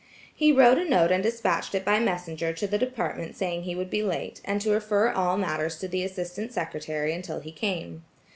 [0.33, 3.91] He wrote a note and despatched it by messenger to the department saying he would
[3.91, 8.01] be late, and to refer all matters to the assistant secretary until he came.